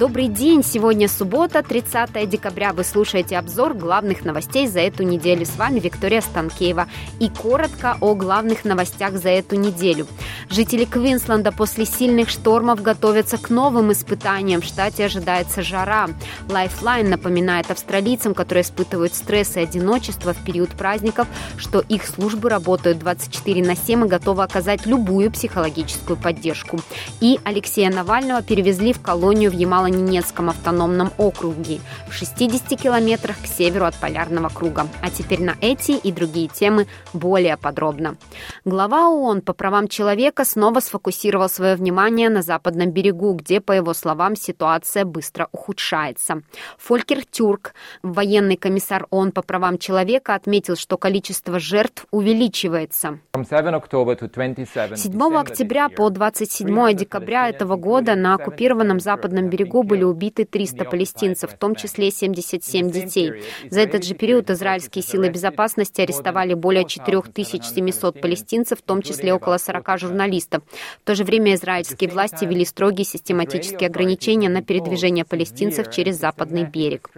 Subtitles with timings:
[0.00, 0.64] Добрый день!
[0.64, 2.72] Сегодня суббота, 30 декабря.
[2.72, 5.44] Вы слушаете обзор главных новостей за эту неделю.
[5.44, 6.86] С вами Виктория Станкеева.
[7.18, 10.06] И коротко о главных новостях за эту неделю.
[10.48, 14.62] Жители Квинсленда после сильных штормов готовятся к новым испытаниям.
[14.62, 16.08] В штате ожидается жара.
[16.48, 21.28] Lifeline напоминает австралийцам, которые испытывают стресс и одиночество в период праздников,
[21.58, 26.80] что их службы работают 24 на 7 и готовы оказать любую психологическую поддержку.
[27.20, 33.46] И Алексея Навального перевезли в колонию в Ямало Ненецком автономном округе в 60 километрах к
[33.46, 34.86] северу от Полярного круга.
[35.02, 38.16] А теперь на эти и другие темы более подробно.
[38.64, 43.94] Глава ООН по правам человека снова сфокусировал свое внимание на западном берегу, где, по его
[43.94, 46.42] словам, ситуация быстро ухудшается.
[46.78, 53.18] Фолькер Тюрк, военный комиссар ООН по правам человека, отметил, что количество жертв увеличивается.
[54.96, 60.84] 7 октября по 27 декабря этого года на оккупированном западном берегу всего были убиты 300
[60.84, 63.42] палестинцев, в том числе 77 детей.
[63.70, 69.58] За этот же период израильские силы безопасности арестовали более 4700 палестинцев, в том числе около
[69.58, 70.62] 40 журналистов.
[71.02, 76.64] В то же время израильские власти ввели строгие систематические ограничения на передвижение палестинцев через западный
[76.64, 77.10] берег.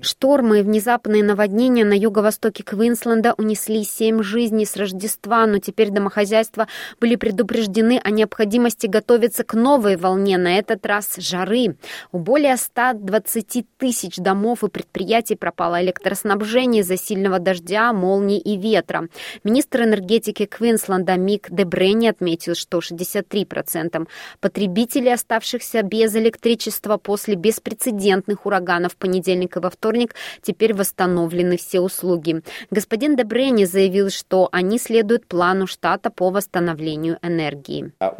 [0.00, 6.66] Штормы и внезапные наводнения на юго-востоке Квинсленда унесли семь жизней с Рождества, но теперь домохозяйства
[7.00, 11.76] были предупреждены о необходимости готовиться к новой волне, на этот раз жары.
[12.12, 19.08] У более 120 тысяч домов и предприятий пропало электроснабжение из-за сильного дождя, молний и ветра.
[19.44, 24.08] Министр энергетики Квинсленда Мик Дебрени отметил, что 63%
[24.40, 31.80] потребителей, оставшихся без электричества после беспрецедентных ураганов в понедельник и во вторник, теперь восстановлены все
[31.80, 32.42] услуги.
[32.70, 37.92] Господин Дебрени заявил, что они следуют плану штата по восстановлению энергии.
[38.00, 38.14] Uh,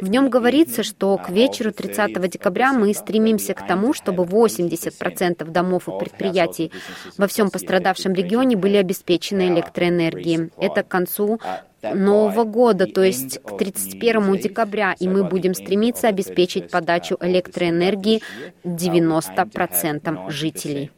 [0.00, 1.91] В нем говорится, что к вечеру 30
[2.28, 6.72] декабря мы стремимся к тому, чтобы 80% домов и предприятий
[7.18, 10.50] во всем пострадавшем регионе были обеспечены электроэнергией.
[10.56, 11.40] Это к концу
[11.82, 18.22] Нового года, то есть к 31 декабря, и мы будем стремиться обеспечить подачу электроэнергии
[18.64, 20.90] 90% жителей.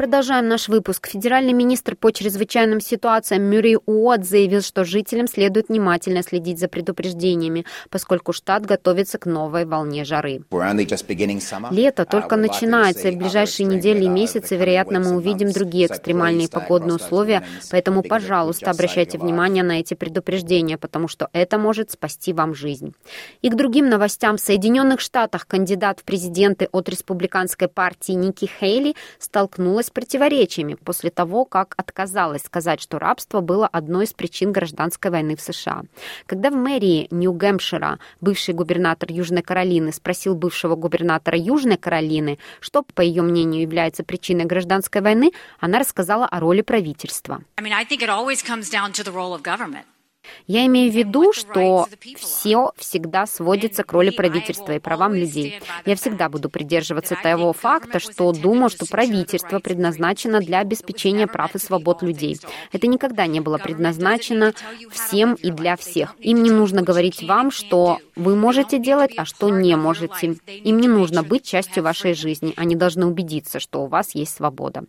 [0.00, 1.08] Продолжаем наш выпуск.
[1.08, 7.66] Федеральный министр по чрезвычайным ситуациям Мюррей Уотт заявил, что жителям следует внимательно следить за предупреждениями,
[7.90, 10.40] поскольку штат готовится к новой волне жары.
[11.70, 16.94] Лето только начинается, и в ближайшие недели и месяцы, вероятно, мы увидим другие экстремальные погодные
[16.94, 22.94] условия, поэтому, пожалуйста, обращайте внимание на эти предупреждения, потому что это может спасти вам жизнь.
[23.42, 24.38] И к другим новостям.
[24.38, 31.10] В Соединенных Штатах кандидат в президенты от республиканской партии Ники Хейли столкнулась с противоречиями после
[31.10, 35.82] того, как отказалась сказать, что рабство было одной из причин гражданской войны в США.
[36.26, 43.00] Когда в мэрии Нью-Гэмпшира бывший губернатор Южной Каролины спросил бывшего губернатора Южной Каролины, что, по
[43.00, 47.42] ее мнению, является причиной гражданской войны, она рассказала о роли правительства.
[47.58, 47.84] I mean, I
[50.46, 51.86] я имею в виду, что
[52.16, 55.60] все всегда сводится к роли правительства и правам людей.
[55.86, 61.58] Я всегда буду придерживаться того факта, что думаю, что правительство предназначено для обеспечения прав и
[61.58, 62.38] свобод людей.
[62.72, 64.52] Это никогда не было предназначено
[64.90, 66.16] всем и для всех.
[66.18, 70.36] Им не нужно говорить вам, что вы можете делать, а что не можете.
[70.46, 72.54] Им не нужно быть частью вашей жизни.
[72.56, 74.84] Они должны убедиться, что у вас есть свобода.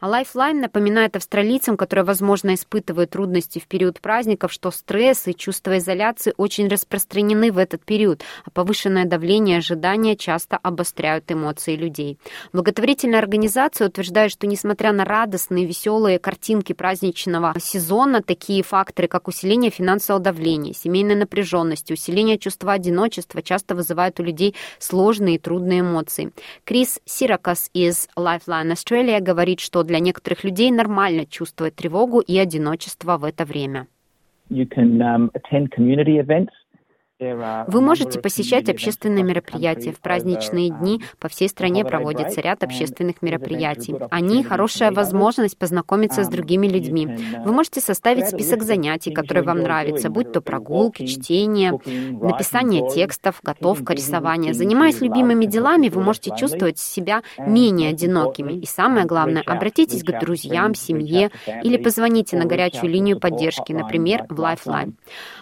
[0.00, 5.78] А Lifeline напоминает австралийцам, которые, возможно, испытывают трудности в период праздников, что стресс и чувство
[5.78, 12.18] изоляции очень распространены в этот период, а повышенное давление и ожидания часто обостряют эмоции людей.
[12.52, 19.70] Благотворительная организация утверждает, что несмотря на радостные, веселые картинки праздничного сезона, такие факторы, как усиление
[19.70, 26.32] финансового давления, семейной напряженности, усиление чувства одиночества часто вызывают у людей сложные и трудные эмоции.
[26.64, 33.18] Крис Сиракас из Lifeline Australia говорит, что для некоторых людей нормально чувствовать тревогу и одиночество
[33.18, 33.86] в это время.
[34.50, 36.52] You can um, attend community events
[37.20, 39.90] Вы можете посещать общественные мероприятия.
[39.90, 43.96] В праздничные дни по всей стране проводится ряд общественных мероприятий.
[44.10, 47.08] Они— хорошая возможность познакомиться с другими людьми.
[47.44, 51.72] Вы можете составить список занятий, которые вам нравятся, будь то прогулки, чтение,
[52.20, 54.54] написание текстов, готовка, рисование.
[54.54, 58.52] Занимаясь любимыми делами, вы можете чувствовать себя менее одинокими.
[58.52, 61.32] И самое главное, обратитесь к друзьям, семье
[61.64, 64.92] или позвоните на горячую линию поддержки, например, в Lifeline.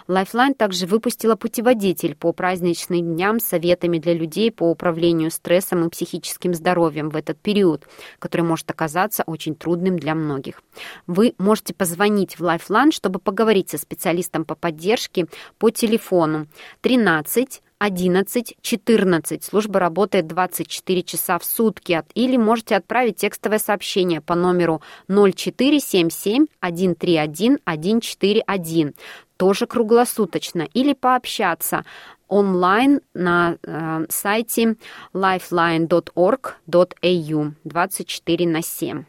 [0.07, 1.66] Lifeline также выпустила путеводитель
[2.15, 7.87] по праздничным дням советами для людей по управлению стрессом и психическим здоровьем в этот период,
[8.19, 10.61] который может оказаться очень трудным для многих.
[11.07, 15.27] Вы можете позвонить в Lifeline, чтобы поговорить со специалистом по поддержке
[15.57, 16.47] по телефону
[16.81, 19.43] 13 11 14.
[19.43, 22.03] Служба работает 24 часа в сутки.
[22.15, 28.93] Или можете отправить текстовое сообщение по номеру 0477 131 141
[29.37, 31.85] тоже круглосуточно, или пообщаться
[32.27, 34.75] онлайн на э, сайте
[35.13, 39.05] lifeline.org.au 24 на 7.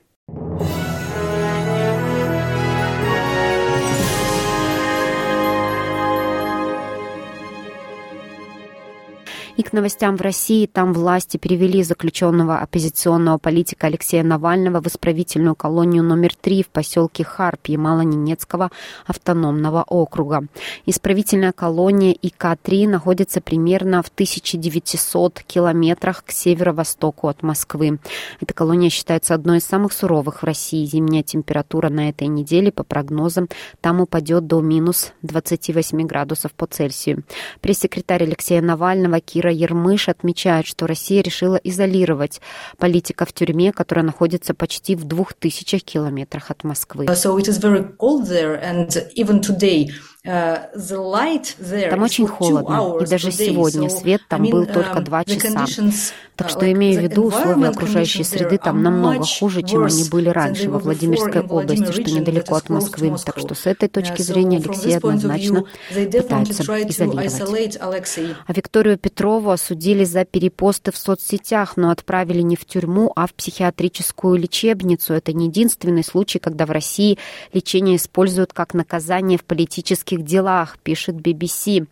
[9.59, 10.67] И к новостям в России.
[10.67, 17.25] Там власти перевели заключенного оппозиционного политика Алексея Навального в исправительную колонию номер 3 в поселке
[17.25, 18.71] Харп Ямало-Ненецкого
[19.05, 20.47] автономного округа.
[20.87, 27.99] Исправительная колония ИК-3 находится примерно в 1900 километрах к северо-востоку от Москвы.
[28.41, 30.85] Эта колония считается одной из самых суровых в России.
[30.85, 33.49] Зимняя температура на этой неделе, по прогнозам,
[33.81, 37.25] там упадет до минус 28 градусов по Цельсию.
[37.61, 42.41] Пресс-секретарь Алексея Навального Кира Вера Ермыш отмечает, что Россия решила изолировать
[42.77, 47.07] политика в тюрьме, которая находится почти в двух тысячах километрах от Москвы.
[47.07, 47.35] So
[50.31, 55.65] Э, там очень холодно, и даже сегодня свет там был только два часа.
[56.37, 60.69] Так что, имея в виду, условия окружающей среды там намного хуже, чем они были раньше
[60.69, 63.17] во Владимирской области, что недалеко от Москвы.
[63.25, 67.79] Так что с этой точки зрения Алексей однозначно пытается изолировать.
[67.81, 73.35] А Викторию Петрову осудили за перепосты в соцсетях, но отправили не в тюрьму, а в
[73.35, 75.15] психиатрическую лечебницу.
[75.15, 77.19] Это не единственный случай, когда в России
[77.53, 81.87] лечение используют как наказание в политических российских делах, пишет BBC.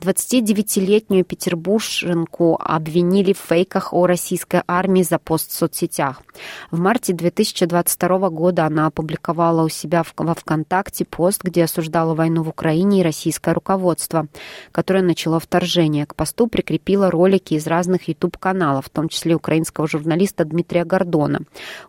[0.00, 6.22] 29-летнюю петербурженку обвинили в фейках о российской армии за пост в соцсетях.
[6.70, 12.48] В марте 2022 года она опубликовала у себя во ВКонтакте пост, где осуждала войну в
[12.48, 14.26] Украине и российское руководство,
[14.72, 16.06] которое начало вторжение.
[16.06, 21.40] К посту прикрепила ролики из разных YouTube-каналов, в том числе украинского журналиста Дмитрия Гордона.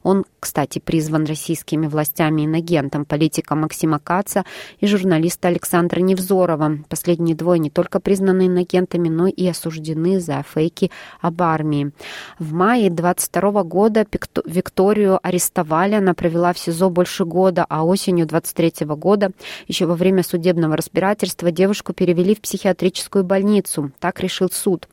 [0.04, 4.44] Он, кстати, призван российскими властями инагентом, политика Максима Каца
[4.80, 6.80] и журналиста Александра Александра Невзорова.
[6.90, 11.92] Последние двое не только признаны инагентами, но и осуждены за фейки об армии.
[12.38, 14.06] В мае 22 года
[14.44, 15.96] Викторию арестовали.
[15.96, 19.32] Она провела в СИЗО больше года, а осенью 23 года,
[19.66, 23.92] еще во время судебного разбирательства, девушку перевели в психиатрическую больницу.
[24.02, 24.90] Так решил суд.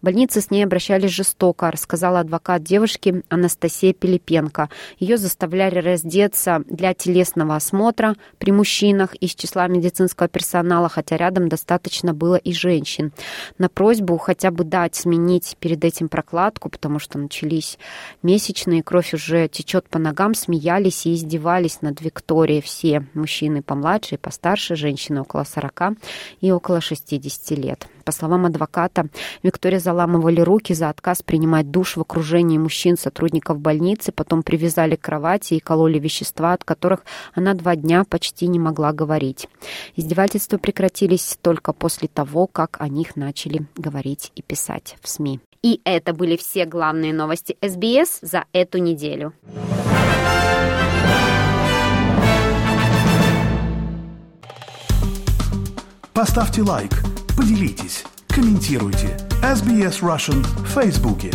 [0.00, 4.70] В больнице с ней обращались жестоко, рассказала адвокат девушки Анастасия Пилипенко.
[4.98, 11.48] Ее заставляли раздеться для телесного осмотра при мужчинах из числа медицинских медицинского персонала, хотя рядом
[11.48, 13.12] достаточно было и женщин.
[13.58, 17.78] На просьбу хотя бы дать сменить перед этим прокладку, потому что начались
[18.22, 23.06] месячные, кровь уже течет по ногам, смеялись и издевались над Викторией все.
[23.14, 25.98] Мужчины помладше и постарше, женщины около 40
[26.40, 27.88] и около 60 лет.
[28.04, 29.06] По словам адвоката,
[29.42, 35.00] Виктория заламывали руки за отказ принимать душ в окружении мужчин, сотрудников больницы, потом привязали к
[35.00, 39.48] кровати и кололи вещества, от которых она два дня почти не могла говорить.
[39.96, 45.40] Издевательства прекратились только после того, как о них начали говорить и писать в СМИ.
[45.62, 49.32] И это были все главные новости СБС за эту неделю.
[56.12, 57.02] Поставьте лайк,
[57.36, 59.16] поделитесь, комментируйте.
[59.42, 61.30] SBS Russian в Фейсбуке.